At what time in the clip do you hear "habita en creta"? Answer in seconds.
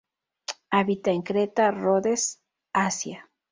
0.71-1.69